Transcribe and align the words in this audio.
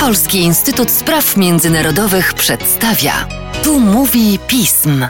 Polski 0.00 0.38
Instytut 0.38 0.90
Spraw 0.90 1.36
Międzynarodowych 1.36 2.34
przedstawia. 2.34 3.12
Tu 3.64 3.80
mówi 3.80 4.38
pism. 4.46 5.06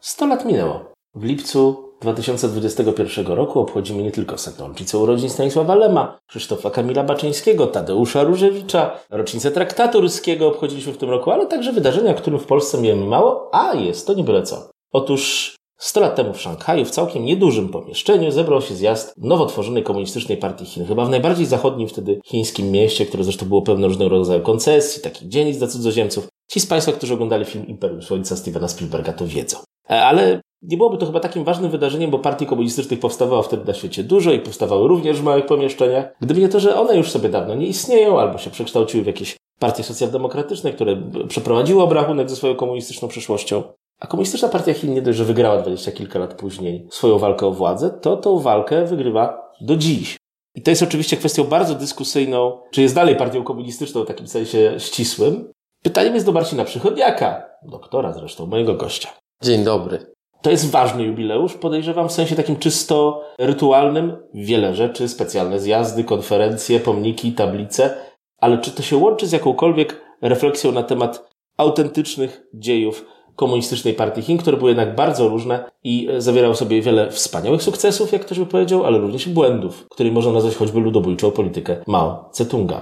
100 0.00 0.26
lat 0.26 0.44
minęło. 0.44 0.92
W 1.14 1.24
lipcu 1.24 1.88
2021 2.00 3.26
roku 3.26 3.60
obchodzimy 3.60 4.02
nie 4.02 4.10
tylko 4.10 4.38
setną 4.38 4.68
rocznicę 4.68 4.98
urodzin 4.98 5.30
Stanisława 5.30 5.74
Lema, 5.74 6.18
Krzysztofa 6.26 6.70
Kamila 6.70 7.04
Baczyńskiego, 7.04 7.66
Tadeusza 7.66 8.22
Różewicza, 8.22 8.90
rocznicę 9.10 9.50
traktatu 9.50 10.00
ryskiego 10.00 10.48
obchodziliśmy 10.48 10.92
w 10.92 10.98
tym 10.98 11.10
roku, 11.10 11.30
ale 11.30 11.46
także 11.46 11.72
wydarzenia, 11.72 12.14
którym 12.14 12.38
w 12.40 12.46
Polsce 12.46 12.78
miejemy 12.78 13.06
mało, 13.06 13.50
a 13.52 13.74
jest 13.74 14.06
to 14.06 14.14
nie 14.14 14.24
byle 14.24 14.42
co. 14.42 14.70
Otóż 14.92 15.54
100 15.78 16.00
lat 16.00 16.16
temu 16.16 16.32
w 16.32 16.40
Szanghaju, 16.40 16.84
w 16.84 16.90
całkiem 16.90 17.24
niedużym 17.24 17.68
pomieszczeniu, 17.68 18.30
zebrał 18.30 18.62
się 18.62 18.74
zjazd 18.74 19.14
nowo 19.18 19.46
tworzonej 19.46 19.82
komunistycznej 19.82 20.38
partii 20.38 20.64
Chin. 20.64 20.86
Chyba 20.86 21.04
w 21.04 21.10
najbardziej 21.10 21.46
zachodnim 21.46 21.88
wtedy 21.88 22.20
chińskim 22.24 22.70
mieście, 22.70 23.06
które 23.06 23.24
zresztą 23.24 23.46
było 23.46 23.62
pełne 23.62 23.86
różnego 23.86 24.10
rodzaju 24.10 24.42
koncesji, 24.42 25.02
takich 25.02 25.28
dzielnic 25.28 25.58
dla 25.58 25.66
cudzoziemców. 25.66 26.28
Ci 26.50 26.60
z 26.60 26.66
Państwa, 26.66 26.92
którzy 26.92 27.14
oglądali 27.14 27.44
film 27.44 27.66
Imperium 27.66 28.02
Słońca 28.02 28.36
Stevena 28.36 28.68
Spielberga, 28.68 29.12
to 29.12 29.26
wiedzą. 29.26 29.58
E, 29.90 30.04
ale 30.04 30.40
nie 30.62 30.76
byłoby 30.76 30.98
to 30.98 31.06
chyba 31.06 31.20
takim 31.20 31.44
ważnym 31.44 31.70
wydarzeniem, 31.70 32.10
bo 32.10 32.18
partii 32.18 32.46
komunistycznych 32.46 33.00
powstawało 33.00 33.42
wtedy 33.42 33.64
na 33.64 33.74
świecie 33.74 34.04
dużo 34.04 34.32
i 34.32 34.40
powstawały 34.40 34.88
również 34.88 35.20
w 35.20 35.24
małych 35.24 35.46
pomieszczeniach. 35.46 36.16
Gdyby 36.20 36.40
nie 36.40 36.48
to, 36.48 36.60
że 36.60 36.80
one 36.80 36.96
już 36.96 37.10
sobie 37.10 37.28
dawno 37.28 37.54
nie 37.54 37.66
istnieją 37.66 38.20
albo 38.20 38.38
się 38.38 38.50
przekształciły 38.50 39.04
w 39.04 39.06
jakieś 39.06 39.36
partie 39.58 39.82
socjaldemokratyczne, 39.82 40.72
które 40.72 41.02
przeprowadziły 41.28 41.82
obrachunek 41.82 42.30
ze 42.30 42.36
swoją 42.36 42.54
komunistyczną 42.54 43.08
przeszłością. 43.08 43.62
A 44.02 44.06
komunistyczna 44.06 44.48
partia 44.48 44.74
Chin 44.74 44.94
nie 44.94 45.02
dość, 45.02 45.18
że 45.18 45.24
wygrała 45.24 45.62
dwadzieścia 45.62 45.92
kilka 45.92 46.18
lat 46.18 46.34
później 46.34 46.86
swoją 46.90 47.18
walkę 47.18 47.46
o 47.46 47.50
władzę, 47.50 47.90
to 47.90 48.16
tą 48.16 48.38
walkę 48.38 48.84
wygrywa 48.84 49.52
do 49.60 49.76
dziś. 49.76 50.16
I 50.54 50.62
to 50.62 50.70
jest 50.70 50.82
oczywiście 50.82 51.16
kwestią 51.16 51.44
bardzo 51.44 51.74
dyskusyjną, 51.74 52.60
czy 52.70 52.82
jest 52.82 52.94
dalej 52.94 53.16
partią 53.16 53.44
komunistyczną 53.44 54.02
w 54.02 54.06
takim 54.06 54.28
sensie 54.28 54.74
ścisłym. 54.78 55.52
Pytaniem 55.82 56.14
jest 56.14 56.26
do 56.26 56.32
Marcina 56.32 56.64
Przychodniaka, 56.64 57.44
doktora 57.62 58.12
zresztą, 58.12 58.46
mojego 58.46 58.74
gościa. 58.74 59.08
Dzień 59.42 59.64
dobry. 59.64 60.06
To 60.42 60.50
jest 60.50 60.70
ważny 60.70 61.02
jubileusz, 61.02 61.54
podejrzewam, 61.54 62.08
w 62.08 62.12
sensie 62.12 62.36
takim 62.36 62.56
czysto 62.56 63.22
rytualnym. 63.38 64.16
Wiele 64.34 64.74
rzeczy, 64.74 65.08
specjalne 65.08 65.60
zjazdy, 65.60 66.04
konferencje, 66.04 66.80
pomniki, 66.80 67.32
tablice. 67.32 67.96
Ale 68.38 68.58
czy 68.58 68.70
to 68.70 68.82
się 68.82 68.96
łączy 68.96 69.26
z 69.26 69.32
jakąkolwiek 69.32 70.00
refleksją 70.22 70.72
na 70.72 70.82
temat 70.82 71.30
autentycznych 71.56 72.42
dziejów 72.54 73.04
komunistycznej 73.36 73.94
partii 73.94 74.22
Chin, 74.22 74.38
które 74.38 74.56
były 74.56 74.70
jednak 74.70 74.94
bardzo 74.94 75.28
różne 75.28 75.70
i 75.84 76.08
zawierały 76.18 76.54
sobie 76.54 76.82
wiele 76.82 77.10
wspaniałych 77.10 77.62
sukcesów, 77.62 78.12
jak 78.12 78.22
ktoś 78.22 78.38
by 78.38 78.46
powiedział, 78.46 78.84
ale 78.84 78.98
również 78.98 79.28
błędów, 79.28 79.86
którymi 79.90 80.14
można 80.14 80.32
nazwać 80.32 80.56
choćby 80.56 80.80
ludobójczą 80.80 81.30
politykę 81.30 81.76
Mao 81.86 82.30
Tse-tunga. 82.32 82.80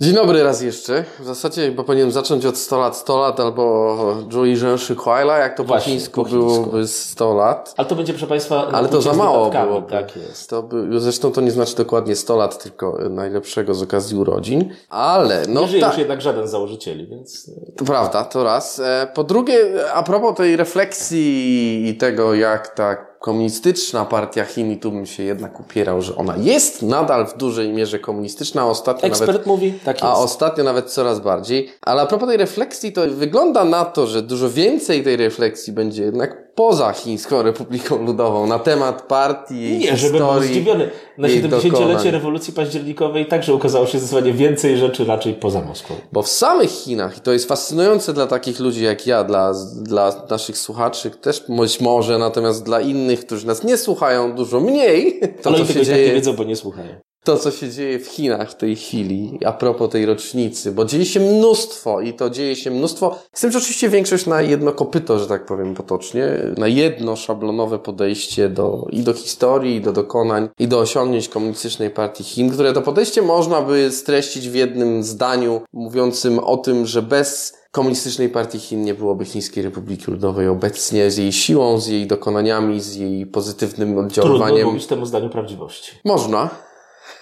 Dzień 0.00 0.14
dobry 0.14 0.42
raz 0.42 0.62
jeszcze. 0.62 1.04
W 1.20 1.24
zasadzie 1.24 1.62
chyba 1.62 1.84
powinienem 1.84 2.12
zacząć 2.12 2.46
od 2.46 2.58
100 2.58 2.78
lat, 2.78 2.96
100 2.96 3.20
lat 3.20 3.40
albo 3.40 3.96
Zhuyi 4.30 4.56
Zhenshi 4.56 4.94
Huaila, 4.94 5.38
jak 5.38 5.56
to 5.56 5.64
Właśnie, 5.64 5.92
po 5.92 5.98
chińsku, 5.98 6.22
po 6.22 6.28
chińsku 6.28 6.46
byłoby 6.46 6.88
100 6.88 7.34
lat. 7.34 7.74
Ale 7.76 7.88
to 7.88 7.96
będzie, 7.96 8.12
proszę 8.12 8.26
Państwa... 8.26 8.68
Ale 8.72 8.88
to 8.88 9.02
za 9.02 9.12
mało 9.12 9.50
było. 9.50 9.82
Tak 9.82 10.16
jest. 10.16 10.50
To 10.50 10.62
by, 10.62 11.00
zresztą 11.00 11.32
to 11.32 11.40
nie 11.40 11.50
znaczy 11.50 11.76
dokładnie 11.76 12.16
100 12.16 12.36
lat, 12.36 12.62
tylko 12.62 12.98
najlepszego 13.10 13.74
z 13.74 13.82
okazji 13.82 14.16
urodzin. 14.16 14.74
Ale, 14.88 15.42
no 15.48 15.60
Nie 15.60 15.68
żyje 15.68 15.80
tak. 15.80 15.90
już 15.90 15.98
jednak 15.98 16.20
żaden 16.20 16.48
z 16.48 16.50
założycieli, 16.50 17.06
więc... 17.06 17.50
To 17.76 17.84
prawda, 17.84 18.24
to 18.24 18.44
raz. 18.44 18.78
E, 18.78 19.08
po 19.14 19.24
drugie, 19.24 19.58
a 19.94 20.02
propos 20.02 20.34
tej 20.36 20.56
refleksji 20.56 21.88
i 21.88 21.96
tego, 21.96 22.34
jak 22.34 22.68
tak 22.68 23.09
komunistyczna 23.20 24.04
partia 24.04 24.44
Chin 24.44 24.72
i 24.72 24.76
tu 24.76 24.92
bym 24.92 25.06
się 25.06 25.22
jednak 25.22 25.60
upierał, 25.60 26.02
że 26.02 26.16
ona 26.16 26.34
jest 26.36 26.82
nadal 26.82 27.26
w 27.26 27.36
dużej 27.36 27.72
mierze 27.72 27.98
komunistyczna, 27.98 28.62
a 28.62 28.64
ostatnio 28.64 29.08
Ekspert 29.08 29.32
nawet, 29.32 29.46
mówi, 29.46 29.72
tak 29.84 29.96
jest. 29.96 30.04
a 30.04 30.14
ostatnio 30.14 30.64
nawet 30.64 30.90
coraz 30.90 31.20
bardziej. 31.20 31.72
Ale 31.82 32.02
a 32.02 32.06
propos 32.06 32.28
tej 32.28 32.38
refleksji, 32.38 32.92
to 32.92 33.02
wygląda 33.08 33.64
na 33.64 33.84
to, 33.84 34.06
że 34.06 34.22
dużo 34.22 34.50
więcej 34.50 35.04
tej 35.04 35.16
refleksji 35.16 35.72
będzie 35.72 36.02
jednak 36.02 36.49
poza 36.54 36.92
Chińską 36.92 37.42
Republiką 37.42 38.02
Ludową 38.06 38.46
na 38.46 38.58
temat 38.58 39.02
partii, 39.02 39.78
Nie, 39.78 39.96
żeby 39.96 40.18
był 40.18 40.42
zdziwiony. 40.42 40.90
Na 41.18 41.28
jej 41.28 41.42
70-lecie 41.42 41.70
dokonań. 41.70 42.10
rewolucji 42.10 42.52
październikowej 42.52 43.26
także 43.26 43.54
ukazało 43.54 43.86
się 43.86 43.98
zdecydowanie 43.98 44.32
więcej 44.32 44.78
rzeczy 44.78 45.04
raczej 45.04 45.34
poza 45.34 45.60
Moskwą. 45.60 45.94
Bo 46.12 46.22
w 46.22 46.28
samych 46.28 46.70
Chinach, 46.70 47.18
i 47.18 47.20
to 47.20 47.32
jest 47.32 47.48
fascynujące 47.48 48.12
dla 48.12 48.26
takich 48.26 48.60
ludzi 48.60 48.84
jak 48.84 49.06
ja, 49.06 49.24
dla, 49.24 49.52
dla 49.82 50.26
naszych 50.30 50.58
słuchaczy 50.58 51.10
też 51.10 51.44
być 51.48 51.80
może, 51.80 52.18
natomiast 52.18 52.64
dla 52.64 52.80
innych, 52.80 53.26
którzy 53.26 53.46
nas 53.46 53.64
nie 53.64 53.76
słuchają 53.76 54.34
dużo 54.34 54.60
mniej, 54.60 55.20
to 55.42 55.50
Ale 55.50 55.58
co 55.58 55.64
oni 55.64 55.68
tego 55.68 55.72
się 55.72 55.72
i 55.72 55.74
tak 55.74 55.76
nie 55.76 55.84
dzieje, 55.84 56.12
wiedzą, 56.14 56.32
bo 56.32 56.44
nie 56.44 56.56
słuchają. 56.56 57.09
To 57.24 57.36
co 57.36 57.50
się 57.50 57.70
dzieje 57.70 57.98
w 57.98 58.06
Chinach 58.06 58.50
w 58.50 58.54
tej 58.54 58.76
chwili, 58.76 59.38
a 59.44 59.52
propos 59.52 59.90
tej 59.90 60.06
rocznicy, 60.06 60.72
bo 60.72 60.84
dzieje 60.84 61.04
się 61.06 61.20
mnóstwo 61.20 62.00
i 62.00 62.14
to 62.14 62.30
dzieje 62.30 62.56
się 62.56 62.70
mnóstwo, 62.70 63.18
z 63.32 63.40
tym, 63.40 63.52
że 63.52 63.58
oczywiście 63.58 63.88
większość 63.88 64.26
na 64.26 64.42
jedno 64.42 64.72
kopyto, 64.72 65.18
że 65.18 65.26
tak 65.26 65.46
powiem 65.46 65.74
potocznie, 65.74 66.28
na 66.56 66.68
jedno 66.68 67.16
szablonowe 67.16 67.78
podejście 67.78 68.48
do, 68.48 68.86
i 68.90 69.00
do 69.00 69.12
historii, 69.12 69.76
i 69.76 69.80
do 69.80 69.92
dokonań, 69.92 70.48
i 70.58 70.68
do 70.68 70.78
osiągnięć 70.78 71.28
komunistycznej 71.28 71.90
partii 71.90 72.24
Chin, 72.24 72.50
które 72.50 72.72
to 72.72 72.82
podejście 72.82 73.22
można 73.22 73.62
by 73.62 73.92
streścić 73.92 74.48
w 74.48 74.54
jednym 74.54 75.02
zdaniu 75.02 75.60
mówiącym 75.72 76.38
o 76.38 76.56
tym, 76.56 76.86
że 76.86 77.02
bez 77.02 77.60
komunistycznej 77.70 78.28
partii 78.28 78.58
Chin 78.58 78.82
nie 78.84 78.94
byłoby 78.94 79.24
Chińskiej 79.24 79.64
Republiki 79.64 80.10
Ludowej 80.10 80.48
obecnie 80.48 81.10
z 81.10 81.16
jej 81.16 81.32
siłą, 81.32 81.80
z 81.80 81.86
jej 81.86 82.06
dokonaniami, 82.06 82.80
z 82.80 82.96
jej 82.96 83.26
pozytywnym 83.26 83.88
Trudno 83.88 84.06
oddziaływaniem. 84.06 84.66
mówić 84.66 84.86
temu 84.86 85.06
zdaniu 85.06 85.30
prawdziwości. 85.30 85.92
Można. 86.04 86.69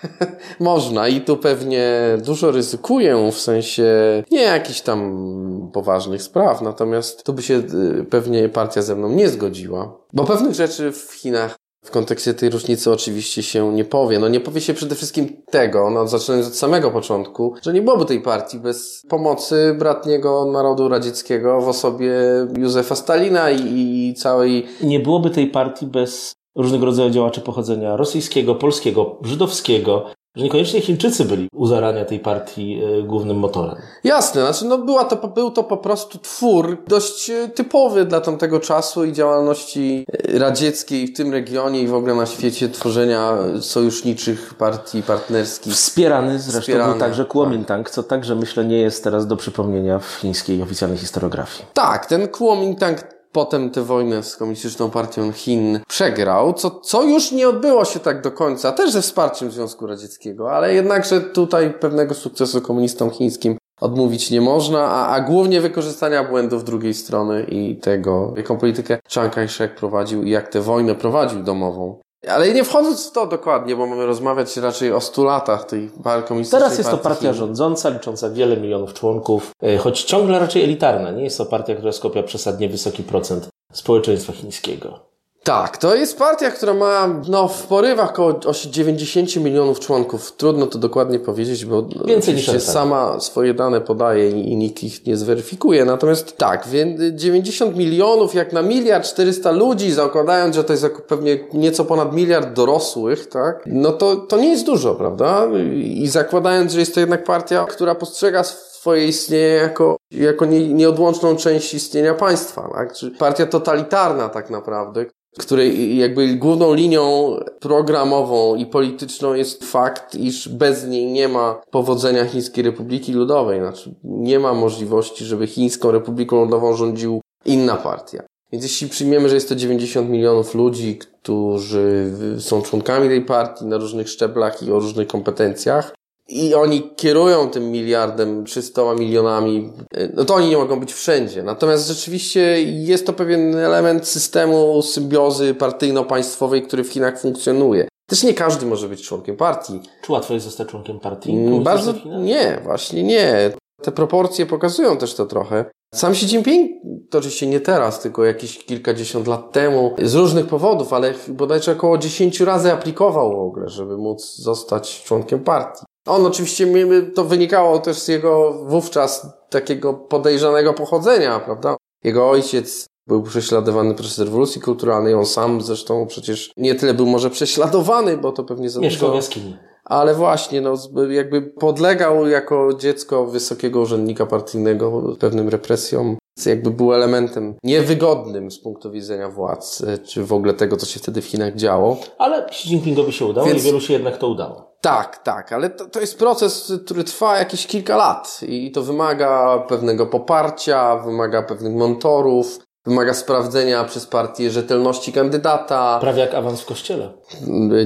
Można 0.60 1.08
i 1.08 1.20
tu 1.20 1.36
pewnie 1.36 1.88
dużo 2.24 2.50
ryzykuję 2.50 3.30
w 3.32 3.38
sensie 3.38 3.84
nie 4.30 4.42
jakichś 4.42 4.80
tam 4.80 5.70
poważnych 5.72 6.22
spraw, 6.22 6.62
natomiast 6.62 7.24
tu 7.24 7.32
by 7.32 7.42
się 7.42 7.62
y, 8.00 8.04
pewnie 8.04 8.48
partia 8.48 8.82
ze 8.82 8.96
mną 8.96 9.08
nie 9.08 9.28
zgodziła. 9.28 9.96
Bo 10.12 10.24
pewnych 10.24 10.54
rzeczy 10.54 10.92
w 10.92 11.12
Chinach 11.12 11.56
w 11.84 11.90
kontekście 11.90 12.34
tej 12.34 12.50
różnicy 12.50 12.92
oczywiście 12.92 13.42
się 13.42 13.74
nie 13.74 13.84
powie. 13.84 14.18
No 14.18 14.28
nie 14.28 14.40
powie 14.40 14.60
się 14.60 14.74
przede 14.74 14.94
wszystkim 14.94 15.42
tego, 15.50 15.90
no 15.90 16.08
zaczynając 16.08 16.48
od 16.48 16.56
samego 16.56 16.90
początku, 16.90 17.54
że 17.62 17.72
nie 17.72 17.82
byłoby 17.82 18.04
tej 18.04 18.20
partii 18.20 18.58
bez 18.58 19.02
pomocy 19.08 19.74
bratniego 19.78 20.44
narodu 20.44 20.88
radzieckiego 20.88 21.60
w 21.60 21.68
osobie 21.68 22.12
Józefa 22.58 22.94
Stalina 22.94 23.50
i, 23.50 24.08
i 24.08 24.14
całej 24.14 24.66
Nie 24.82 25.00
byłoby 25.00 25.30
tej 25.30 25.46
partii 25.46 25.86
bez 25.86 26.37
różnego 26.58 26.86
rodzaju 26.86 27.10
działaczy 27.10 27.40
pochodzenia 27.40 27.96
rosyjskiego, 27.96 28.54
polskiego, 28.54 29.16
żydowskiego, 29.22 30.04
że 30.36 30.44
niekoniecznie 30.44 30.80
Chińczycy 30.80 31.24
byli 31.24 31.48
u 31.54 31.66
zarania 31.66 32.04
tej 32.04 32.20
partii 32.20 32.80
e, 32.82 33.02
głównym 33.02 33.36
motorem. 33.36 33.76
Jasne, 34.04 34.40
znaczy 34.40 34.64
no 34.64 34.78
była 34.78 35.04
to, 35.04 35.28
był 35.28 35.50
to 35.50 35.64
po 35.64 35.76
prostu 35.76 36.18
twór 36.18 36.78
dość 36.88 37.30
e, 37.30 37.48
typowy 37.48 38.04
dla 38.04 38.20
tamtego 38.20 38.60
czasu 38.60 39.04
i 39.04 39.12
działalności 39.12 40.04
e, 40.12 40.38
radzieckiej 40.38 41.06
w 41.06 41.16
tym 41.16 41.32
regionie 41.32 41.82
i 41.82 41.86
w 41.86 41.94
ogóle 41.94 42.14
na 42.14 42.26
świecie 42.26 42.68
tworzenia 42.68 43.38
sojuszniczych 43.60 44.54
partii 44.54 45.02
partnerskich. 45.02 45.72
Wspierany 45.72 46.38
zresztą 46.38 46.60
Wspierany, 46.60 46.90
był 46.90 47.00
także 47.00 47.24
Kuomintang, 47.24 47.90
co 47.90 48.02
także 48.02 48.34
myślę 48.34 48.64
nie 48.64 48.78
jest 48.78 49.04
teraz 49.04 49.26
do 49.26 49.36
przypomnienia 49.36 49.98
w 49.98 50.14
chińskiej 50.14 50.62
oficjalnej 50.62 50.98
historiografii. 50.98 51.64
Tak, 51.74 52.06
ten 52.06 52.28
Kuomintang 52.28 53.17
potem 53.32 53.70
tę 53.70 53.82
wojnę 53.82 54.22
z 54.22 54.36
komunistyczną 54.36 54.90
partią 54.90 55.32
Chin 55.32 55.80
przegrał, 55.88 56.52
co, 56.52 56.70
co 56.70 57.02
już 57.02 57.32
nie 57.32 57.48
odbyło 57.48 57.84
się 57.84 58.00
tak 58.00 58.22
do 58.22 58.32
końca, 58.32 58.72
też 58.72 58.90
ze 58.90 59.02
wsparciem 59.02 59.50
Związku 59.50 59.86
Radzieckiego, 59.86 60.52
ale 60.52 60.74
jednakże 60.74 61.20
tutaj 61.20 61.74
pewnego 61.80 62.14
sukcesu 62.14 62.60
komunistom 62.60 63.10
chińskim 63.10 63.58
odmówić 63.80 64.30
nie 64.30 64.40
można, 64.40 64.80
a, 64.80 65.06
a 65.06 65.20
głównie 65.20 65.60
wykorzystania 65.60 66.24
błędów 66.24 66.64
drugiej 66.64 66.94
strony 66.94 67.42
i 67.42 67.76
tego, 67.76 68.34
jaką 68.36 68.58
politykę 68.58 68.98
Chiang 69.08 69.34
Kai-shek 69.34 69.74
prowadził 69.74 70.22
i 70.22 70.30
jak 70.30 70.48
tę 70.48 70.60
wojnę 70.60 70.94
prowadził 70.94 71.42
domową. 71.42 72.00
Ale 72.30 72.54
nie 72.54 72.64
wchodząc 72.64 73.08
w 73.08 73.12
to 73.12 73.26
dokładnie, 73.26 73.76
bo 73.76 73.86
mamy 73.86 74.06
rozmawiać 74.06 74.56
raczej 74.56 74.92
o 74.92 75.00
stu 75.00 75.24
latach 75.24 75.64
tej 75.64 75.90
komunistycznej 76.28 76.62
Teraz 76.62 76.78
jest 76.78 76.90
to 76.90 76.98
partia 76.98 77.32
rządząca, 77.32 77.88
licząca 77.88 78.30
wiele 78.30 78.56
milionów 78.56 78.94
członków, 78.94 79.50
e, 79.62 79.76
choć 79.76 80.02
ciągle 80.02 80.38
raczej 80.38 80.64
elitarna. 80.64 81.10
Nie 81.10 81.24
jest 81.24 81.38
to 81.38 81.46
partia, 81.46 81.74
która 81.74 81.92
skopia 81.92 82.22
przesadnie 82.22 82.68
wysoki 82.68 83.02
procent 83.02 83.48
społeczeństwa 83.72 84.32
chińskiego. 84.32 85.07
Tak, 85.48 85.76
to 85.76 85.94
jest 85.94 86.18
partia, 86.18 86.50
która 86.50 86.74
ma 86.74 87.20
no, 87.28 87.48
w 87.48 87.66
porywach 87.66 88.10
około 88.10 88.32
osi- 88.32 88.70
90 88.70 89.36
milionów 89.36 89.80
członków. 89.80 90.32
Trudno 90.32 90.66
to 90.66 90.78
dokładnie 90.78 91.18
powiedzieć, 91.18 91.64
bo 91.64 91.82
Więcej 91.82 92.34
oczywiście 92.34 92.60
sama 92.60 93.20
swoje 93.20 93.54
dane 93.54 93.80
podaje 93.80 94.30
i, 94.30 94.52
i 94.52 94.56
nikt 94.56 94.82
ich 94.82 95.06
nie 95.06 95.16
zweryfikuje. 95.16 95.84
Natomiast 95.84 96.36
tak, 96.36 96.66
więc 96.66 97.00
90 97.20 97.76
milionów 97.76 98.34
jak 98.34 98.52
na 98.52 98.62
miliard 98.62 99.06
400 99.06 99.50
ludzi, 99.50 99.92
zakładając, 99.92 100.54
że 100.54 100.64
to 100.64 100.72
jest 100.72 100.86
pewnie 101.08 101.38
nieco 101.52 101.84
ponad 101.84 102.14
miliard 102.14 102.52
dorosłych, 102.52 103.28
tak? 103.28 103.62
No 103.66 103.92
to, 103.92 104.16
to 104.16 104.36
nie 104.36 104.50
jest 104.50 104.66
dużo, 104.66 104.94
prawda? 104.94 105.46
I 105.74 106.08
zakładając, 106.08 106.72
że 106.72 106.80
jest 106.80 106.94
to 106.94 107.00
jednak 107.00 107.24
partia, 107.24 107.64
która 107.64 107.94
postrzega 107.94 108.44
swoje 108.44 109.06
istnienie 109.06 109.44
jako, 109.44 109.96
jako 110.10 110.44
nie, 110.44 110.74
nieodłączną 110.74 111.36
część 111.36 111.74
istnienia 111.74 112.14
państwa, 112.14 112.70
tak? 112.74 112.92
Czy 112.92 113.10
partia 113.10 113.46
totalitarna 113.46 114.28
tak 114.28 114.50
naprawdę, 114.50 115.04
której 115.38 115.96
jakby 115.98 116.34
główną 116.34 116.74
linią 116.74 117.36
programową 117.60 118.54
i 118.54 118.66
polityczną 118.66 119.34
jest 119.34 119.64
fakt, 119.64 120.14
iż 120.14 120.48
bez 120.48 120.86
niej 120.86 121.06
nie 121.06 121.28
ma 121.28 121.60
powodzenia 121.70 122.24
Chińskiej 122.24 122.64
Republiki 122.64 123.12
Ludowej. 123.12 123.60
Znaczy, 123.60 123.94
nie 124.04 124.38
ma 124.38 124.54
możliwości, 124.54 125.24
żeby 125.24 125.46
Chińską 125.46 125.90
Republiką 125.90 126.44
Ludową 126.44 126.76
rządził 126.76 127.20
inna 127.44 127.76
partia. 127.76 128.22
Więc 128.52 128.64
jeśli 128.64 128.88
przyjmiemy, 128.88 129.28
że 129.28 129.34
jest 129.34 129.48
to 129.48 129.54
90 129.54 130.10
milionów 130.10 130.54
ludzi, 130.54 130.98
którzy 130.98 132.12
są 132.38 132.62
członkami 132.62 133.08
tej 133.08 133.24
partii 133.24 133.66
na 133.66 133.76
różnych 133.76 134.08
szczeblach 134.08 134.62
i 134.62 134.72
o 134.72 134.80
różnych 134.80 135.08
kompetencjach, 135.08 135.94
i 136.28 136.54
oni 136.54 136.90
kierują 136.96 137.50
tym 137.50 137.70
miliardem, 137.70 138.44
300 138.44 138.94
milionami, 138.94 139.72
no 140.14 140.24
to 140.24 140.34
oni 140.34 140.48
nie 140.48 140.56
mogą 140.56 140.80
być 140.80 140.92
wszędzie. 140.92 141.42
Natomiast 141.42 141.88
rzeczywiście 141.88 142.62
jest 142.62 143.06
to 143.06 143.12
pewien 143.12 143.54
element 143.54 144.06
systemu 144.08 144.82
symbiozy 144.82 145.54
partyjno-państwowej, 145.54 146.62
który 146.62 146.84
w 146.84 146.92
Chinach 146.92 147.20
funkcjonuje. 147.20 147.88
Też 148.08 148.22
nie 148.22 148.34
każdy 148.34 148.66
może 148.66 148.88
być 148.88 149.02
członkiem 149.02 149.36
partii. 149.36 149.80
Czy 150.02 150.12
łatwo 150.12 150.34
jest 150.34 150.46
zostać 150.46 150.68
członkiem 150.68 151.00
partii? 151.00 151.32
Mm, 151.32 151.62
bardzo 151.62 151.94
nie, 152.20 152.60
właśnie 152.64 153.02
nie. 153.02 153.50
Te 153.82 153.92
proporcje 153.92 154.46
pokazują 154.46 154.96
też 154.96 155.14
to 155.14 155.26
trochę. 155.26 155.64
Sam 155.94 156.12
Xi 156.12 156.26
Jinping, 156.26 156.70
to 157.10 157.18
oczywiście 157.18 157.46
nie 157.46 157.60
teraz, 157.60 158.00
tylko 158.00 158.24
jakieś 158.24 158.58
kilkadziesiąt 158.64 159.26
lat 159.26 159.52
temu, 159.52 159.94
z 160.02 160.14
różnych 160.14 160.46
powodów, 160.46 160.92
ale 160.92 161.14
bodajże 161.28 161.72
około 161.72 161.98
10 161.98 162.40
razy 162.40 162.72
aplikował 162.72 163.36
w 163.36 163.40
ogóle, 163.40 163.68
żeby 163.68 163.96
móc 163.96 164.36
zostać 164.36 165.02
członkiem 165.02 165.40
partii. 165.40 165.84
On 166.08 166.26
oczywiście, 166.26 166.66
to 167.14 167.24
wynikało 167.24 167.78
też 167.78 167.98
z 167.98 168.08
jego 168.08 168.52
wówczas 168.52 169.26
takiego 169.50 169.94
podejrzanego 169.94 170.74
pochodzenia, 170.74 171.40
prawda? 171.40 171.76
Jego 172.04 172.30
ojciec 172.30 172.86
był 173.06 173.22
prześladowany 173.22 173.94
przez 173.94 174.18
rewolucji 174.18 174.60
kulturalnej, 174.60 175.14
on 175.14 175.26
sam 175.26 175.60
zresztą 175.60 176.06
przecież 176.06 176.50
nie 176.56 176.74
tyle 176.74 176.94
był 176.94 177.06
może 177.06 177.30
prześladowany, 177.30 178.16
bo 178.16 178.32
to 178.32 178.44
pewnie 178.44 178.70
za 178.70 178.80
Mieszkał 178.80 179.12
w 179.12 179.14
jaskini. 179.14 179.56
Ale 179.84 180.14
właśnie, 180.14 180.60
no, 180.60 180.74
jakby 181.10 181.42
podlegał 181.42 182.28
jako 182.28 182.74
dziecko 182.78 183.26
wysokiego 183.26 183.80
urzędnika 183.80 184.26
partyjnego 184.26 185.16
pewnym 185.20 185.48
represjom 185.48 186.16
jakby 186.46 186.70
był 186.70 186.94
elementem 186.94 187.54
niewygodnym 187.62 188.50
z 188.50 188.58
punktu 188.58 188.90
widzenia 188.90 189.28
władz, 189.28 189.80
e, 189.80 189.98
czy 189.98 190.24
w 190.24 190.32
ogóle 190.32 190.54
tego, 190.54 190.76
co 190.76 190.86
się 190.86 191.00
wtedy 191.00 191.22
w 191.22 191.26
Chinach 191.26 191.54
działo. 191.54 191.96
Ale 192.18 192.46
Xi 192.46 192.68
Jinpingowi 192.68 193.12
się 193.12 193.24
udało 193.24 193.46
Więc... 193.46 193.62
i 193.62 193.64
wielu 193.64 193.80
się 193.80 193.92
jednak 193.92 194.18
to 194.18 194.28
udało. 194.28 194.68
Tak, 194.80 195.22
tak, 195.22 195.52
ale 195.52 195.70
to, 195.70 195.86
to 195.86 196.00
jest 196.00 196.18
proces, 196.18 196.72
który 196.84 197.04
trwa 197.04 197.38
jakieś 197.38 197.66
kilka 197.66 197.96
lat 197.96 198.40
i 198.48 198.70
to 198.70 198.82
wymaga 198.82 199.58
pewnego 199.68 200.06
poparcia, 200.06 200.96
wymaga 200.96 201.42
pewnych 201.42 201.74
mentorów, 201.74 202.58
wymaga 202.86 203.14
sprawdzenia 203.14 203.84
przez 203.84 204.06
partię 204.06 204.50
rzetelności 204.50 205.12
kandydata. 205.12 205.98
Prawie 206.00 206.20
jak 206.20 206.34
awans 206.34 206.60
w 206.60 206.66
kościele. 206.66 207.12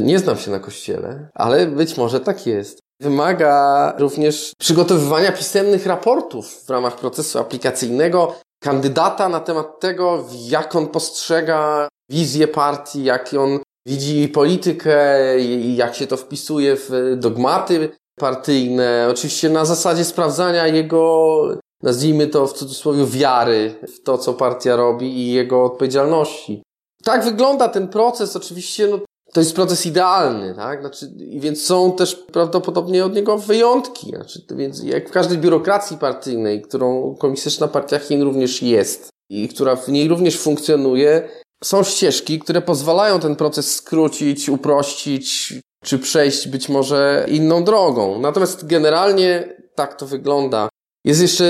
Nie 0.00 0.18
znam 0.18 0.36
się 0.36 0.50
na 0.50 0.58
kościele, 0.58 1.28
ale 1.34 1.66
być 1.66 1.96
może 1.96 2.20
tak 2.20 2.46
jest. 2.46 2.81
Wymaga 3.02 3.94
również 3.98 4.52
przygotowywania 4.58 5.32
pisemnych 5.32 5.86
raportów 5.86 6.64
w 6.64 6.70
ramach 6.70 6.96
procesu 6.96 7.38
aplikacyjnego 7.38 8.34
kandydata 8.62 9.28
na 9.28 9.40
temat 9.40 9.80
tego, 9.80 10.24
jak 10.48 10.76
on 10.76 10.86
postrzega 10.86 11.88
wizję 12.10 12.48
partii, 12.48 13.04
jak 13.04 13.34
on 13.34 13.58
widzi 13.86 14.28
politykę 14.28 15.40
i 15.40 15.76
jak 15.76 15.94
się 15.94 16.06
to 16.06 16.16
wpisuje 16.16 16.76
w 16.76 16.90
dogmaty 17.16 17.90
partyjne. 18.18 19.08
Oczywiście 19.10 19.50
na 19.50 19.64
zasadzie 19.64 20.04
sprawdzania 20.04 20.66
jego, 20.66 21.38
nazwijmy 21.82 22.26
to 22.26 22.46
w 22.46 22.52
cudzysłowie, 22.52 23.06
wiary 23.06 23.74
w 23.88 24.02
to, 24.02 24.18
co 24.18 24.34
partia 24.34 24.76
robi 24.76 25.18
i 25.18 25.32
jego 25.32 25.64
odpowiedzialności. 25.64 26.62
Tak 27.04 27.24
wygląda 27.24 27.68
ten 27.68 27.88
proces. 27.88 28.36
Oczywiście 28.36 28.86
no, 28.86 28.98
to 29.32 29.40
jest 29.40 29.54
proces 29.54 29.86
idealny, 29.86 30.54
tak? 30.54 30.80
Znaczy, 30.80 31.12
więc 31.36 31.64
są 31.64 31.92
też 31.92 32.14
prawdopodobnie 32.14 33.04
od 33.04 33.14
niego 33.14 33.38
wyjątki. 33.38 34.08
Znaczy, 34.08 34.42
więc 34.50 34.82
jak 34.82 35.08
w 35.08 35.12
każdej 35.12 35.38
biurokracji 35.38 35.98
partyjnej, 35.98 36.62
którą 36.62 37.14
Komunistyczna 37.14 37.68
Partia 37.68 37.98
Chin 37.98 38.22
również 38.22 38.62
jest 38.62 39.08
i 39.30 39.48
która 39.48 39.76
w 39.76 39.88
niej 39.88 40.08
również 40.08 40.38
funkcjonuje, 40.38 41.28
są 41.64 41.82
ścieżki, 41.82 42.38
które 42.38 42.62
pozwalają 42.62 43.20
ten 43.20 43.36
proces 43.36 43.74
skrócić, 43.74 44.48
uprościć, 44.48 45.54
czy 45.84 45.98
przejść 45.98 46.48
być 46.48 46.68
może 46.68 47.26
inną 47.28 47.64
drogą. 47.64 48.20
Natomiast 48.20 48.66
generalnie 48.66 49.56
tak 49.74 49.94
to 49.94 50.06
wygląda. 50.06 50.68
Jest 51.04 51.22
jeszcze 51.22 51.44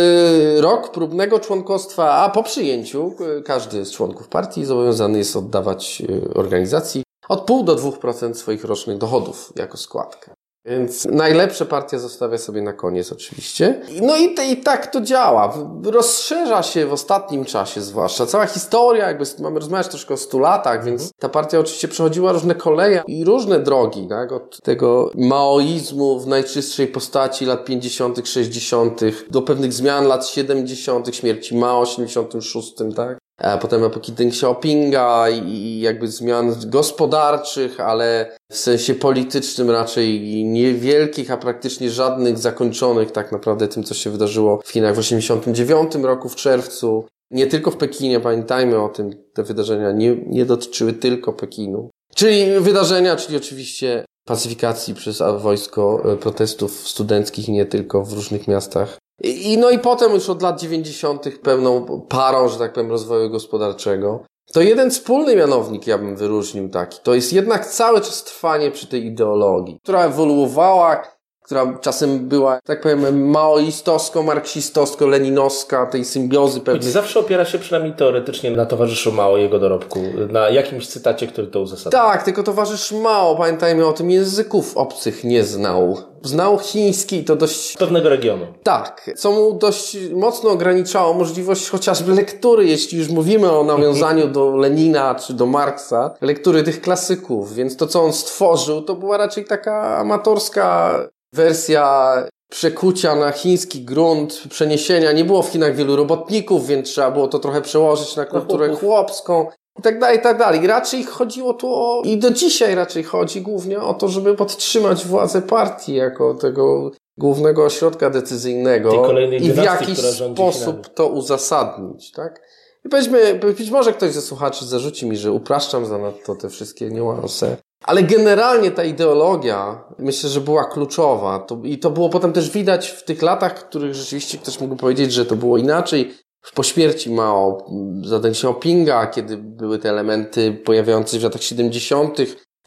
rok 0.58 0.92
próbnego 0.92 1.40
członkostwa, 1.40 2.12
a 2.12 2.30
po 2.30 2.42
przyjęciu 2.42 3.14
e, 3.38 3.42
każdy 3.42 3.84
z 3.84 3.92
członków 3.92 4.28
partii 4.28 4.64
zobowiązany 4.64 5.18
jest 5.18 5.36
oddawać 5.36 6.02
e, 6.08 6.34
organizacji 6.34 7.02
od 7.32 7.40
pół 7.40 7.64
do 7.64 7.76
2% 7.76 8.34
swoich 8.34 8.64
rocznych 8.64 8.98
dochodów 8.98 9.52
jako 9.56 9.76
składkę. 9.76 10.34
Więc 10.64 11.04
najlepsze 11.04 11.66
partia 11.66 11.98
zostawia 11.98 12.38
sobie 12.38 12.62
na 12.62 12.72
koniec 12.72 13.12
oczywiście. 13.12 13.82
No 14.02 14.16
i, 14.16 14.34
i 14.52 14.56
tak 14.56 14.86
to 14.86 15.00
działa. 15.00 15.54
Rozszerza 15.84 16.62
się 16.62 16.86
w 16.86 16.92
ostatnim 16.92 17.44
czasie 17.44 17.80
zwłaszcza. 17.80 18.26
Cała 18.26 18.46
historia, 18.46 19.06
jakby 19.06 19.24
mamy 19.38 19.60
rozmawiać 19.60 19.88
troszkę 19.88 20.14
o 20.14 20.16
100 20.16 20.38
latach, 20.38 20.84
więc 20.84 21.10
ta 21.20 21.28
partia 21.28 21.58
oczywiście 21.58 21.88
przechodziła 21.88 22.32
różne 22.32 22.54
koleje 22.54 23.02
i 23.06 23.24
różne 23.24 23.60
drogi, 23.60 24.08
tak? 24.08 24.32
Od 24.32 24.60
tego 24.62 25.10
maoizmu 25.14 26.20
w 26.20 26.26
najczystszej 26.26 26.86
postaci 26.86 27.44
lat 27.44 27.64
50., 27.64 28.28
60., 28.28 29.00
do 29.30 29.42
pewnych 29.42 29.72
zmian 29.72 30.06
lat 30.06 30.26
70., 30.26 31.16
śmierci 31.16 31.56
Mao 31.56 31.84
w 31.84 31.88
76., 31.88 32.74
tak? 32.96 33.21
Potem 33.60 33.84
epoki 33.84 34.12
Deng 34.12 34.32
Xiaopinga 34.32 35.30
i 35.30 35.80
jakby 35.80 36.08
zmian 36.08 36.54
gospodarczych, 36.66 37.80
ale 37.80 38.36
w 38.50 38.56
sensie 38.56 38.94
politycznym 38.94 39.70
raczej 39.70 40.20
niewielkich, 40.44 41.30
a 41.30 41.36
praktycznie 41.36 41.90
żadnych 41.90 42.38
zakończonych 42.38 43.12
tak 43.12 43.32
naprawdę 43.32 43.68
tym, 43.68 43.84
co 43.84 43.94
się 43.94 44.10
wydarzyło 44.10 44.60
w 44.64 44.70
Chinach 44.70 44.94
w 44.94 44.98
89 44.98 45.94
roku 45.94 46.28
w 46.28 46.36
czerwcu. 46.36 47.06
Nie 47.30 47.46
tylko 47.46 47.70
w 47.70 47.76
Pekinie, 47.76 48.20
pamiętajmy 48.20 48.82
o 48.82 48.88
tym, 48.88 49.10
te 49.34 49.42
wydarzenia 49.42 49.92
nie, 49.92 50.16
nie 50.26 50.44
dotyczyły 50.44 50.92
tylko 50.92 51.32
Pekinu. 51.32 51.90
Czyli 52.14 52.60
wydarzenia, 52.60 53.16
czyli 53.16 53.36
oczywiście 53.36 54.04
pacyfikacji 54.24 54.94
przez 54.94 55.22
wojsko 55.38 56.12
e, 56.12 56.16
protestów 56.16 56.88
studenckich 56.88 57.48
nie 57.48 57.66
tylko 57.66 58.04
w 58.04 58.12
różnych 58.12 58.48
miastach 58.48 58.98
i, 59.22 59.58
no 59.58 59.70
i 59.70 59.78
potem 59.78 60.12
już 60.12 60.28
od 60.28 60.42
lat 60.42 60.60
90. 60.60 61.38
pełną 61.42 62.00
parą, 62.08 62.48
że 62.48 62.58
tak 62.58 62.72
powiem, 62.72 62.90
rozwoju 62.90 63.30
gospodarczego. 63.30 64.24
To 64.52 64.60
jeden 64.60 64.90
wspólny 64.90 65.36
mianownik 65.36 65.86
ja 65.86 65.98
bym 65.98 66.16
wyróżnił 66.16 66.68
taki. 66.68 66.98
To 67.02 67.14
jest 67.14 67.32
jednak 67.32 67.66
cały 67.66 68.00
czas 68.00 68.24
trwanie 68.24 68.70
przy 68.70 68.86
tej 68.86 69.06
ideologii, 69.06 69.78
która 69.82 70.04
ewoluowała, 70.04 71.02
która 71.44 71.78
czasem 71.80 72.28
była, 72.28 72.60
tak 72.64 72.80
powiem, 72.80 73.30
maoistowsko, 73.30 74.22
marksistowsko, 74.22 75.06
leninowska, 75.06 75.86
tej 75.86 76.04
symbiozy 76.04 76.60
pewnej. 76.60 76.92
Zawsze 76.92 77.20
opiera 77.20 77.44
się 77.44 77.58
przynajmniej 77.58 77.94
teoretycznie 77.96 78.50
na 78.50 78.66
towarzyszu 78.66 79.12
Mao 79.12 79.36
jego 79.36 79.58
dorobku, 79.58 80.00
na 80.30 80.50
jakimś 80.50 80.86
cytacie, 80.88 81.26
który 81.26 81.46
to 81.46 81.60
uzasadnia. 81.60 82.00
Tak, 82.00 82.22
tylko 82.22 82.42
towarzysz 82.42 82.92
Mao, 82.92 83.36
pamiętajmy 83.36 83.86
o 83.86 83.92
tym, 83.92 84.10
języków 84.10 84.76
obcych 84.76 85.24
nie 85.24 85.44
znał. 85.44 86.11
Znał 86.24 86.58
chiński 86.58 87.24
to 87.24 87.36
dość... 87.36 87.76
Pewnego 87.76 88.08
regionu. 88.08 88.46
Tak, 88.62 89.10
co 89.16 89.32
mu 89.32 89.52
dość 89.52 89.96
mocno 90.10 90.50
ograniczało 90.50 91.14
możliwość 91.14 91.68
chociażby 91.68 92.14
lektury, 92.14 92.66
jeśli 92.66 92.98
już 92.98 93.08
mówimy 93.08 93.50
o 93.52 93.64
nawiązaniu 93.64 94.28
do 94.28 94.56
Lenina 94.56 95.14
czy 95.14 95.34
do 95.34 95.46
Marksa, 95.46 96.14
lektury 96.20 96.62
tych 96.62 96.80
klasyków, 96.80 97.54
więc 97.54 97.76
to, 97.76 97.86
co 97.86 98.02
on 98.02 98.12
stworzył, 98.12 98.82
to 98.82 98.94
była 98.94 99.16
raczej 99.16 99.44
taka 99.44 99.96
amatorska 99.96 100.98
wersja 101.34 102.16
przekucia 102.50 103.16
na 103.16 103.32
chiński 103.32 103.84
grunt, 103.84 104.42
przeniesienia. 104.48 105.12
Nie 105.12 105.24
było 105.24 105.42
w 105.42 105.48
Chinach 105.48 105.76
wielu 105.76 105.96
robotników, 105.96 106.66
więc 106.66 106.88
trzeba 106.88 107.10
było 107.10 107.28
to 107.28 107.38
trochę 107.38 107.62
przełożyć 107.62 108.16
na 108.16 108.24
kulturę 108.24 108.74
chłopską. 108.74 109.46
I 109.78 109.82
tak 109.82 109.98
dalej, 109.98 110.18
i 110.18 110.22
tak 110.22 110.38
dalej. 110.38 110.62
I 110.62 110.66
raczej 110.66 111.04
chodziło 111.04 111.54
tu 111.54 111.68
o, 111.74 112.02
i 112.04 112.18
do 112.18 112.30
dzisiaj 112.30 112.74
raczej 112.74 113.04
chodzi 113.04 113.40
głównie 113.40 113.80
o 113.80 113.94
to, 113.94 114.08
żeby 114.08 114.34
podtrzymać 114.34 115.04
władzę 115.06 115.42
partii 115.42 115.94
jako 115.94 116.34
tego 116.34 116.90
głównego 117.18 117.64
ośrodka 117.64 118.10
decyzyjnego 118.10 119.12
i 119.40 119.52
w 119.52 119.56
jakiś 119.56 119.98
sposób 119.98 120.88
to 120.94 121.06
uzasadnić, 121.08 122.12
tak? 122.12 122.40
I 122.84 122.88
powiedzmy, 122.88 123.34
być 123.58 123.70
może 123.70 123.92
ktoś 123.92 124.12
ze 124.12 124.22
słuchaczy 124.22 124.64
zarzuci 124.66 125.06
mi, 125.06 125.16
że 125.16 125.32
upraszczam 125.32 125.86
zanadto 125.86 126.34
te 126.34 126.48
wszystkie 126.48 126.90
niuanse, 126.90 127.56
ale 127.84 128.02
generalnie 128.02 128.70
ta 128.70 128.84
ideologia 128.84 129.84
myślę, 129.98 130.30
że 130.30 130.40
była 130.40 130.64
kluczowa. 130.64 131.38
To, 131.38 131.60
I 131.64 131.78
to 131.78 131.90
było 131.90 132.08
potem 132.08 132.32
też 132.32 132.50
widać 132.50 132.88
w 132.88 133.04
tych 133.04 133.22
latach, 133.22 133.60
w 133.60 133.64
których 133.64 133.94
rzeczywiście 133.94 134.38
ktoś 134.38 134.60
mógł 134.60 134.76
powiedzieć, 134.76 135.12
że 135.12 135.26
to 135.26 135.36
było 135.36 135.58
inaczej. 135.58 136.14
Po 136.54 136.62
śmierci 136.62 137.10
Mao, 137.10 137.66
za 138.04 138.18
Deng 138.18 138.34
Xiaopinga, 138.34 139.06
kiedy 139.06 139.36
były 139.36 139.78
te 139.78 139.88
elementy 139.88 140.52
pojawiające 140.52 141.12
się 141.12 141.20
w 141.20 141.24
latach 141.24 141.42
70., 141.42 142.18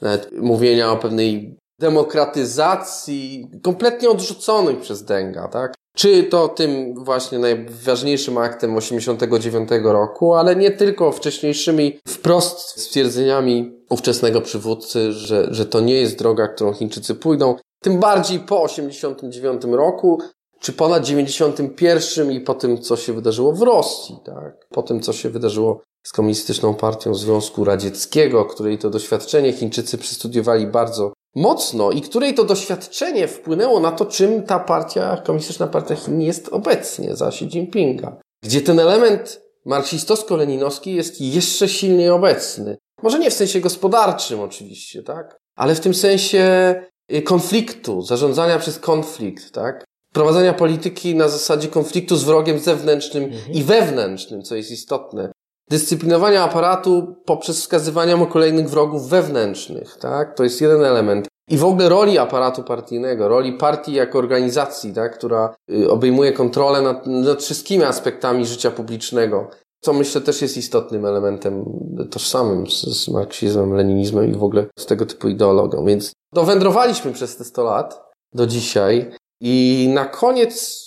nawet 0.02 0.32
mówienia 0.32 0.92
o 0.92 0.98
pewnej 0.98 1.58
demokratyzacji 1.80 3.48
kompletnie 3.64 4.10
odrzuconej 4.10 4.76
przez 4.76 5.04
Denga, 5.04 5.48
tak? 5.48 5.74
Czy 5.96 6.24
to 6.24 6.48
tym 6.48 6.94
właśnie 7.04 7.40
najważniejszym 7.40 8.38
aktem 8.38 8.78
89 8.78 9.70
roku, 9.84 10.34
ale 10.34 10.56
nie 10.56 10.72
tylko 10.72 11.12
wcześniejszymi 11.12 12.00
wprost 12.08 12.60
stwierdzeniami 12.60 13.72
ówczesnego 13.90 14.42
przywódcy, 14.42 15.12
że, 15.12 15.54
że 15.54 15.66
to 15.66 15.80
nie 15.80 15.94
jest 15.94 16.18
droga, 16.18 16.48
którą 16.48 16.74
Chińczycy 16.74 17.16
pójdą. 17.16 17.56
Tym 17.84 18.00
bardziej 18.00 18.40
po 18.40 18.64
89 18.64 19.64
roku, 19.64 20.22
czy 20.66 20.74
ponad 20.74 21.06
91 21.06 22.32
i 22.32 22.40
po 22.40 22.54
tym, 22.54 22.82
co 22.82 22.98
się 22.98 23.14
wydarzyło 23.14 23.54
w 23.54 23.62
Rosji, 23.62 24.16
tak? 24.26 24.68
Po 24.70 24.84
tym, 24.84 25.02
co 25.02 25.14
się 25.14 25.30
wydarzyło 25.30 25.82
z 26.04 26.12
Komunistyczną 26.12 26.74
Partią 26.74 27.16
Związku 27.16 27.64
Radzieckiego, 27.64 28.46
której 28.46 28.78
to 28.78 28.90
doświadczenie 28.90 29.54
Chińczycy 29.54 29.98
przystudiowali 29.98 30.68
bardzo 30.68 31.14
mocno 31.36 31.92
i 31.92 32.02
której 32.02 32.34
to 32.34 32.44
doświadczenie 32.44 33.28
wpłynęło 33.28 33.80
na 33.80 33.92
to, 33.92 34.06
czym 34.06 34.44
ta 34.44 34.60
partia, 34.60 35.18
Komunistyczna 35.26 35.68
Partia 35.68 35.96
Chin 35.96 36.22
jest 36.22 36.50
obecnie 36.50 37.16
za 37.16 37.28
Xi 37.28 37.46
Jinpinga. 37.46 38.18
Gdzie 38.44 38.62
ten 38.62 38.80
element 38.80 39.42
marksistowsko-leninowski 39.66 40.96
jest 40.96 41.22
jeszcze 41.22 41.68
silniej 41.68 42.10
obecny. 42.10 42.78
Może 43.04 43.20
nie 43.20 43.32
w 43.32 43.34
sensie 43.34 43.62
gospodarczym 43.62 44.40
oczywiście, 44.40 45.04
tak? 45.04 45.38
Ale 45.56 45.76
w 45.76 45.80
tym 45.80 45.94
sensie 45.94 46.76
y, 47.14 47.22
konfliktu, 47.22 48.02
zarządzania 48.02 48.60
przez 48.60 48.80
konflikt, 48.80 49.52
tak? 49.52 49.86
Prowadzenia 50.16 50.54
polityki 50.54 51.16
na 51.16 51.28
zasadzie 51.28 51.68
konfliktu 51.68 52.16
z 52.16 52.24
wrogiem 52.24 52.60
zewnętrznym 52.60 53.24
mhm. 53.24 53.54
i 53.54 53.64
wewnętrznym, 53.64 54.44
co 54.44 54.56
jest 54.56 54.72
istotne 54.72 55.32
dyscyplinowania 55.70 56.44
aparatu 56.44 57.16
poprzez 57.26 57.60
wskazywania 57.60 58.18
mu 58.18 58.28
kolejnych 58.28 58.70
wrogów 58.70 59.10
wewnętrznych, 59.10 59.98
tak? 59.98 60.36
To 60.36 60.44
jest 60.44 60.62
jeden 60.62 60.84
element. 60.84 61.28
I 61.50 61.58
w 61.58 61.66
ogóle 61.66 61.90
roli 61.90 62.18
aparatu 62.18 62.64
partyjnego, 62.64 63.28
roli 63.28 63.54
partii 63.54 63.94
jako 63.94 64.20
organizacji, 64.20 64.94
tak? 64.94 65.18
która 65.18 65.56
y, 65.72 65.92
obejmuje 65.92 66.32
kontrolę 66.32 66.82
nad, 66.82 67.08
nad 67.08 67.44
wszystkimi 67.44 67.84
aspektami 67.84 68.46
życia 68.46 68.72
publicznego, 68.72 69.50
co 69.82 69.94
myślę 69.94 70.22
też 70.22 70.42
jest 70.42 70.58
istotnym 70.58 71.06
elementem 71.06 71.66
tożsamym 72.12 72.68
z, 72.68 72.82
z 72.82 73.08
marksizmem, 73.08 73.74
leninizmem 73.74 74.32
i 74.32 74.36
w 74.36 74.44
ogóle 74.44 74.66
z 74.80 74.86
tego 74.86 75.06
typu 75.06 75.28
ideologią. 75.28 75.86
Więc 75.86 76.14
dowędrowaliśmy 76.34 77.12
przez 77.12 77.38
te 77.38 77.44
100 77.44 77.64
lat 77.64 78.02
do 78.34 78.48
dzisiaj 78.48 79.12
i 79.42 79.88
na 79.94 80.06
koniec 80.06 80.86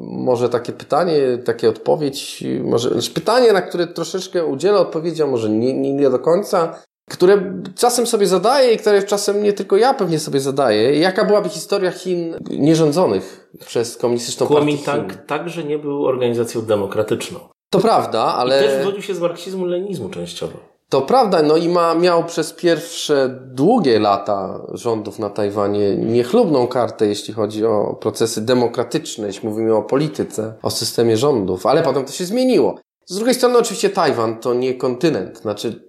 może 0.00 0.48
takie 0.48 0.72
pytanie, 0.72 1.38
takie 1.44 1.68
odpowiedź, 1.68 2.44
może 2.64 2.90
znaczy 2.90 3.10
pytanie, 3.10 3.52
na 3.52 3.62
które 3.62 3.86
troszeczkę 3.86 4.46
udzielę 4.46 4.78
odpowiedzi, 4.78 5.22
a 5.22 5.26
może 5.26 5.50
nie, 5.50 5.74
nie, 5.74 5.92
nie 5.94 6.10
do 6.10 6.18
końca, 6.18 6.82
które 7.10 7.62
czasem 7.76 8.06
sobie 8.06 8.26
zadaję 8.26 8.72
i 8.72 8.78
które 8.78 9.02
czasem 9.02 9.42
nie 9.42 9.52
tylko 9.52 9.76
ja 9.76 9.94
pewnie 9.94 10.18
sobie 10.18 10.40
zadaję. 10.40 10.98
Jaka 10.98 11.24
byłaby 11.24 11.48
historia 11.48 11.90
Chin 11.90 12.36
nierządzonych 12.50 13.50
przez 13.66 13.96
komunistyczną 13.96 14.46
Kuomintang 14.46 15.00
partię 15.02 15.14
Chin? 15.14 15.26
także 15.26 15.64
nie 15.64 15.78
był 15.78 16.06
organizacją 16.06 16.62
demokratyczną. 16.62 17.40
To 17.70 17.78
prawda, 17.78 18.22
ale... 18.22 18.60
I 18.60 18.64
też 18.64 18.78
wywodził 18.78 19.02
się 19.02 19.14
z 19.14 19.20
marksizmu, 19.20 19.64
leninizmu 19.64 20.08
częściowo. 20.08 20.77
To 20.90 21.02
prawda, 21.02 21.42
no 21.42 21.56
i 21.56 21.68
ma, 21.68 21.94
miał 21.94 22.24
przez 22.24 22.52
pierwsze 22.52 23.40
długie 23.44 23.98
lata 23.98 24.60
rządów 24.72 25.18
na 25.18 25.30
Tajwanie 25.30 25.96
niechlubną 25.96 26.66
kartę, 26.66 27.06
jeśli 27.06 27.34
chodzi 27.34 27.64
o 27.64 27.98
procesy 28.00 28.40
demokratyczne, 28.40 29.26
jeśli 29.26 29.48
mówimy 29.48 29.74
o 29.74 29.82
polityce, 29.82 30.54
o 30.62 30.70
systemie 30.70 31.16
rządów, 31.16 31.66
ale 31.66 31.82
potem 31.82 32.04
to 32.04 32.12
się 32.12 32.24
zmieniło. 32.24 32.74
Z 33.06 33.16
drugiej 33.16 33.34
strony 33.34 33.58
oczywiście 33.58 33.90
Tajwan 33.90 34.40
to 34.40 34.54
nie 34.54 34.74
kontynent, 34.74 35.38
znaczy 35.38 35.88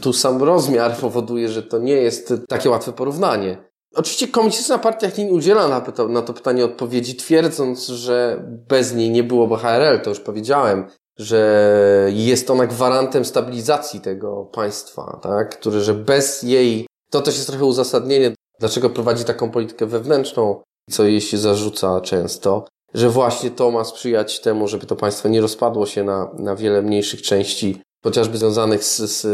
tu 0.00 0.12
sam 0.12 0.42
rozmiar 0.42 0.96
powoduje, 1.00 1.48
że 1.48 1.62
to 1.62 1.78
nie 1.78 1.94
jest 1.94 2.34
takie 2.48 2.70
łatwe 2.70 2.92
porównanie. 2.92 3.56
Oczywiście 3.94 4.28
komunistyczna 4.28 4.78
partia 4.78 5.10
Chin 5.10 5.30
udziela 5.32 5.68
na, 5.68 5.82
na 6.08 6.22
to 6.22 6.32
pytanie 6.32 6.64
odpowiedzi, 6.64 7.16
twierdząc, 7.16 7.86
że 7.86 8.44
bez 8.68 8.94
niej 8.94 9.10
nie 9.10 9.22
byłoby 9.22 9.56
HRL, 9.56 10.00
to 10.00 10.10
już 10.10 10.20
powiedziałem, 10.20 10.84
że 11.18 12.10
jest 12.14 12.50
ona 12.50 12.66
gwarantem 12.66 13.24
stabilizacji 13.24 14.00
tego 14.00 14.44
państwa, 14.44 15.18
tak? 15.22 15.58
Który, 15.58 15.80
że 15.80 15.94
bez 15.94 16.42
jej, 16.42 16.86
to 17.10 17.20
też 17.20 17.34
jest 17.34 17.46
trochę 17.46 17.64
uzasadnienie, 17.64 18.34
dlaczego 18.60 18.90
prowadzi 18.90 19.24
taką 19.24 19.50
politykę 19.50 19.86
wewnętrzną, 19.86 20.62
co 20.90 21.04
jej 21.04 21.20
się 21.20 21.38
zarzuca 21.38 22.00
często, 22.00 22.64
że 22.94 23.10
właśnie 23.10 23.50
to 23.50 23.70
ma 23.70 23.84
sprzyjać 23.84 24.40
temu, 24.40 24.68
żeby 24.68 24.86
to 24.86 24.96
państwo 24.96 25.28
nie 25.28 25.40
rozpadło 25.40 25.86
się 25.86 26.04
na, 26.04 26.30
na 26.38 26.56
wiele 26.56 26.82
mniejszych 26.82 27.22
części, 27.22 27.82
chociażby 28.04 28.38
związanych 28.38 28.84
z, 28.84 28.96
z 28.96 29.24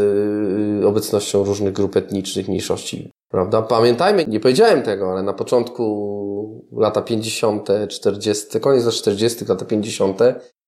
y, 0.83 0.87
obecnością 0.87 1.43
różnych 1.43 1.73
grup 1.73 1.95
etnicznych, 1.95 2.47
mniejszości, 2.47 3.11
prawda? 3.31 3.61
Pamiętajmy, 3.61 4.25
nie 4.25 4.39
powiedziałem 4.39 4.81
tego, 4.81 5.11
ale 5.11 5.23
na 5.23 5.33
początku 5.33 6.67
lata 6.71 7.01
50., 7.01 7.67
40., 7.89 8.59
koniec 8.59 8.85
lat 8.85 8.93
40., 8.93 9.45
lata 9.45 9.65
50., 9.65 10.19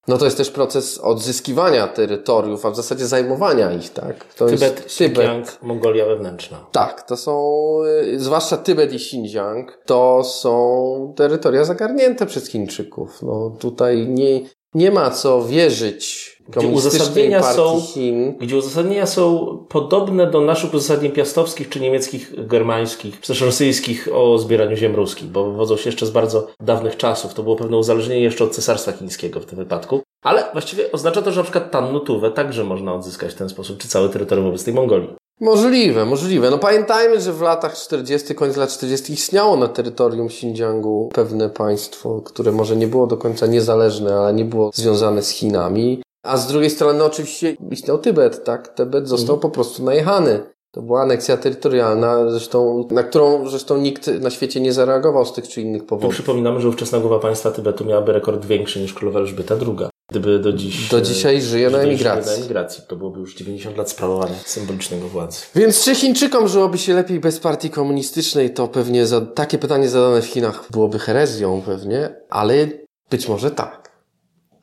no 0.07 0.17
to 0.17 0.25
jest 0.25 0.38
też 0.38 0.50
proces 0.50 0.98
odzyskiwania 0.98 1.88
terytoriów, 1.88 2.65
a 2.65 2.69
w 2.69 2.75
zasadzie 2.75 3.07
zajmowania 3.07 3.72
ich, 3.72 3.89
tak? 3.89 4.33
To 4.33 4.45
Tybet, 4.45 4.83
jest 4.83 4.98
Tybet, 4.98 5.60
Mongolia 5.62 6.05
wewnętrzna. 6.05 6.65
Tak, 6.72 7.01
to 7.01 7.17
są, 7.17 7.63
y, 8.03 8.19
zwłaszcza 8.19 8.57
Tybet 8.57 8.93
i 8.93 8.95
Xinjiang, 8.95 9.79
to 9.86 10.24
są 10.24 11.13
terytoria 11.15 11.65
zagarnięte 11.65 12.25
przez 12.25 12.50
Chińczyków. 12.50 13.22
No 13.22 13.55
tutaj 13.60 14.07
nie, 14.07 14.41
nie 14.75 14.92
ma 14.92 15.10
co 15.10 15.46
wierzyć 15.46 16.34
gdzie 16.50 16.68
uzasadnienia, 16.68 17.44
są, 17.44 17.82
Chin. 17.82 18.38
gdzie 18.38 18.58
uzasadnienia 18.58 19.06
są 19.06 19.58
podobne 19.70 20.27
do 20.27 20.42
naszych 20.42 20.74
uzasadnień 20.74 21.12
piastowskich, 21.12 21.70
czy 21.70 21.80
niemieckich, 21.80 22.48
germańskich, 22.48 23.20
czy 23.22 23.27
też 23.27 23.42
rosyjskich 23.42 24.10
o 24.13 24.38
zbieraniu 24.38 24.75
ziem 24.75 24.96
ruskich, 24.96 25.27
bo 25.27 25.51
wywodzą 25.51 25.77
się 25.77 25.89
jeszcze 25.89 26.06
z 26.06 26.12
bardzo 26.12 26.48
dawnych 26.60 26.98
czasów. 26.98 27.34
To 27.34 27.44
było 27.44 27.56
pewne 27.56 27.77
uzależnienie 27.77 28.22
jeszcze 28.22 28.44
od 28.44 28.56
cesarstwa 28.56 28.92
chińskiego 28.92 29.39
w 29.39 29.46
tym 29.46 29.58
wypadku. 29.58 30.01
Ale 30.24 30.44
właściwie 30.53 30.92
oznacza 30.92 31.22
to, 31.22 31.32
że 31.32 31.39
na 31.39 31.44
przykład 31.44 31.72
Tannutówę 31.72 32.32
także 32.32 32.63
można 32.63 32.94
odzyskać 32.94 33.32
w 33.32 33.36
ten 33.36 33.50
sposób, 33.50 33.77
czy 33.77 33.88
całe 33.88 34.10
terytorium 34.10 34.48
obecnej 34.48 34.75
Mongolii. 34.75 35.15
Możliwe, 35.44 36.06
możliwe. 36.06 36.50
No 36.52 36.58
pamiętajmy, 36.58 37.22
że 37.22 37.34
w 37.34 37.42
latach 37.42 37.76
40., 37.76 38.36
koniec 38.36 38.58
lat 38.58 38.70
40. 38.70 39.14
istniało 39.14 39.58
na 39.58 39.68
terytorium 39.68 40.28
Xinjiangu 40.28 41.10
pewne 41.14 41.50
państwo, 41.50 42.22
które 42.22 42.52
może 42.52 42.76
nie 42.76 42.88
było 42.88 43.08
do 43.08 43.18
końca 43.18 43.48
niezależne, 43.48 44.16
ale 44.16 44.34
nie 44.34 44.46
było 44.46 44.72
związane 44.74 45.22
z 45.22 45.30
Chinami. 45.30 46.02
A 46.24 46.38
z 46.38 46.48
drugiej 46.48 46.70
strony 46.70 47.00
no, 47.00 47.06
oczywiście 47.06 47.58
istniał 47.72 47.98
Tybet, 47.98 48.44
tak? 48.44 48.68
Tybet 48.68 49.08
został 49.08 49.36
mhm. 49.36 49.40
po 49.40 49.50
prostu 49.50 49.84
najechany. 49.84 50.44
To 50.72 50.82
była 50.82 51.02
aneksja 51.02 51.38
terytorialna, 51.38 52.30
zresztą, 52.30 52.88
na 52.92 53.04
którą 53.04 53.50
zresztą 53.50 53.78
nikt 53.78 54.08
na 54.08 54.30
świecie 54.30 54.62
nie 54.62 54.74
zareagował 54.74 55.26
z 55.26 55.34
tych 55.34 55.48
czy 55.48 55.62
innych 55.62 55.86
powodów. 55.86 56.10
Tu 56.10 56.14
przypominamy, 56.14 56.62
że 56.62 56.70
ówczesna 56.70 57.00
głowa 57.00 57.20
państwa 57.20 57.52
Tybetu 57.52 57.86
miałaby 57.86 58.14
rekord 58.14 58.46
większy 58.46 58.80
niż 58.80 58.94
królowa 58.94 59.20
Elżbieta 59.20 59.56
II. 59.56 59.93
Gdyby 60.13 60.39
do 60.39 60.53
dziś... 60.53 60.89
Do 60.89 61.01
dzisiaj 61.01 61.41
żyje 61.41 61.70
na 61.70 61.77
emigracji. 61.77 62.32
na 62.32 62.38
emigracji. 62.38 62.84
To 62.88 62.96
byłoby 62.96 63.20
już 63.20 63.36
90 63.36 63.77
lat 63.77 63.89
sprawowania 63.89 64.36
symbolicznego 64.46 65.08
władzy. 65.08 65.41
Więc 65.55 65.84
czy 65.84 65.96
Chińczykom 65.96 66.48
żyłoby 66.48 66.77
się 66.77 66.93
lepiej 66.93 67.20
bez 67.20 67.39
partii 67.39 67.70
komunistycznej, 67.70 68.53
to 68.53 68.67
pewnie 68.67 69.05
za, 69.05 69.22
takie 69.22 69.58
pytanie 69.58 69.89
zadane 69.89 70.22
w 70.22 70.25
Chinach 70.25 70.63
byłoby 70.72 71.00
herezją 71.00 71.62
pewnie, 71.65 72.15
ale 72.29 72.67
być 73.10 73.27
może 73.27 73.51
tak 73.51 73.84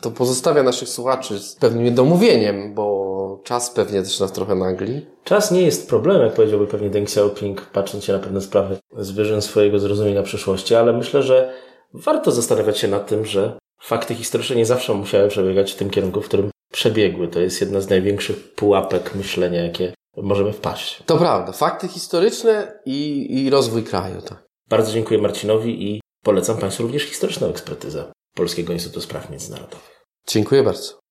to 0.00 0.10
pozostawia 0.10 0.62
naszych 0.62 0.88
słuchaczy 0.88 1.38
z 1.38 1.54
pewnym 1.54 1.84
niedomówieniem, 1.84 2.74
bo 2.74 3.40
czas 3.44 3.70
pewnie 3.70 4.02
też 4.02 4.20
nas 4.20 4.32
trochę 4.32 4.54
nagli. 4.54 5.06
Czas 5.24 5.50
nie 5.50 5.62
jest 5.62 5.88
problemem, 5.88 6.22
jak 6.22 6.34
powiedziałby 6.34 6.66
pewnie 6.66 6.90
Deng 6.90 7.08
Xiaoping, 7.08 7.60
patrząc 7.72 8.04
się 8.04 8.12
na 8.12 8.18
pewne 8.18 8.40
sprawy 8.40 8.76
z 8.98 9.10
wyżyn 9.10 9.42
swojego 9.42 9.78
zrozumienia 9.78 10.22
przyszłości, 10.22 10.74
ale 10.74 10.92
myślę, 10.92 11.22
że 11.22 11.52
warto 11.94 12.30
zastanawiać 12.30 12.78
się 12.78 12.88
nad 12.88 13.06
tym, 13.06 13.26
że 13.26 13.59
fakty 13.82 14.14
historyczne 14.14 14.56
nie 14.56 14.66
zawsze 14.66 14.94
musiały 14.94 15.28
przebiegać 15.28 15.72
w 15.72 15.76
tym 15.76 15.90
kierunku, 15.90 16.22
w 16.22 16.28
którym 16.28 16.50
przebiegły. 16.72 17.28
To 17.28 17.40
jest 17.40 17.60
jedna 17.60 17.80
z 17.80 17.88
największych 17.88 18.54
pułapek 18.54 19.14
myślenia, 19.14 19.62
jakie 19.62 19.94
możemy 20.16 20.52
wpaść. 20.52 21.02
To 21.06 21.18
prawda. 21.18 21.52
Fakty 21.52 21.88
historyczne 21.88 22.80
i, 22.86 23.26
i 23.30 23.50
rozwój 23.50 23.84
kraju. 23.84 24.22
Tak. 24.22 24.44
Bardzo 24.68 24.92
dziękuję 24.92 25.20
Marcinowi 25.20 25.90
i 25.90 26.00
polecam 26.24 26.58
Państwu 26.58 26.82
również 26.82 27.02
historyczną 27.02 27.46
ekspertyzę. 27.46 28.12
Polskiego 28.34 28.72
Instytutu 28.72 29.00
Spraw 29.00 29.30
Międzynarodowych. 29.30 30.04
Dziękuję 30.28 30.62
bardzo. 30.62 31.00